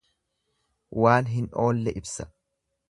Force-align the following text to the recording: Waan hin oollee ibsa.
Waan 1.03 1.31
hin 1.35 1.49
oollee 1.67 1.97
ibsa. 2.03 2.31